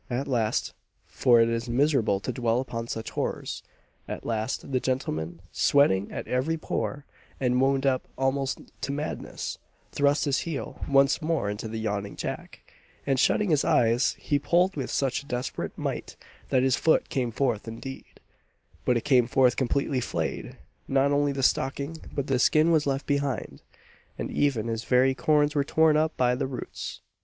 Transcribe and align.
At 0.09 0.27
last 0.27 0.73
for 1.05 1.39
it 1.41 1.47
is 1.47 1.69
miserable 1.69 2.19
to 2.21 2.31
dwell 2.31 2.59
upon 2.59 2.87
such 2.87 3.11
horrors 3.11 3.61
at 4.07 4.25
last, 4.25 4.71
the 4.71 4.79
gentleman, 4.79 5.41
sweating 5.51 6.11
at 6.11 6.27
every 6.27 6.57
pore, 6.57 7.05
and 7.39 7.61
wound 7.61 7.85
up 7.85 8.07
almost 8.17 8.61
to 8.81 8.91
madness, 8.91 9.59
thrust 9.91 10.25
his 10.25 10.39
heel 10.39 10.83
once 10.87 11.21
more 11.21 11.51
into 11.51 11.67
the 11.67 11.77
yawning 11.77 12.15
jack, 12.15 12.73
and 13.05 13.19
shutting 13.19 13.51
his 13.51 13.63
eyes, 13.63 14.15
he 14.17 14.39
pulled 14.39 14.75
with 14.75 14.89
such 14.89 15.21
a 15.21 15.27
desperate 15.27 15.77
might, 15.77 16.15
that 16.49 16.63
his 16.63 16.75
foot 16.75 17.07
came 17.09 17.29
forth 17.29 17.67
indeed 17.67 18.19
but 18.85 18.97
it 18.97 19.03
came 19.05 19.27
forth 19.27 19.55
completely 19.55 19.99
flayed. 20.01 20.57
Not 20.87 21.11
only 21.11 21.31
the 21.31 21.43
stocking, 21.43 21.97
but 22.11 22.25
the 22.25 22.39
skin 22.39 22.71
was 22.71 22.87
left 22.87 23.05
behind 23.05 23.61
and 24.17 24.31
even 24.31 24.65
his 24.67 24.83
very 24.83 25.13
corns 25.13 25.53
were 25.53 25.63
torn 25.63 25.95
up 25.95 26.17
by 26.17 26.33
the 26.33 26.47
roots! 26.47 27.01